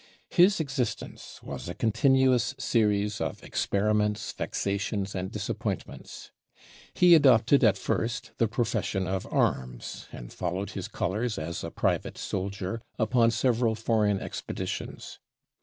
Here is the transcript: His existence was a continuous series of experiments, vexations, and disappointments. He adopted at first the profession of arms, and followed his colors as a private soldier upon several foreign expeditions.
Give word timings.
His 0.31 0.59
existence 0.59 1.39
was 1.43 1.69
a 1.69 1.75
continuous 1.75 2.55
series 2.57 3.21
of 3.21 3.43
experiments, 3.43 4.31
vexations, 4.31 5.13
and 5.13 5.29
disappointments. 5.29 6.31
He 6.95 7.13
adopted 7.13 7.63
at 7.63 7.77
first 7.77 8.31
the 8.39 8.47
profession 8.47 9.05
of 9.05 9.31
arms, 9.31 10.07
and 10.11 10.33
followed 10.33 10.71
his 10.71 10.87
colors 10.87 11.37
as 11.37 11.63
a 11.63 11.69
private 11.69 12.17
soldier 12.17 12.81
upon 12.97 13.29
several 13.29 13.75
foreign 13.75 14.19
expeditions. 14.19 15.19